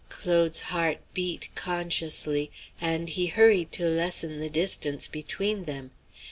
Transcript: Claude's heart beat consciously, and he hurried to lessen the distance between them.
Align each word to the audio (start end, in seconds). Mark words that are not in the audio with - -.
Claude's 0.09 0.61
heart 0.61 0.97
beat 1.13 1.51
consciously, 1.53 2.49
and 2.81 3.09
he 3.09 3.27
hurried 3.27 3.71
to 3.71 3.87
lessen 3.87 4.39
the 4.39 4.49
distance 4.49 5.07
between 5.07 5.65
them. 5.65 5.91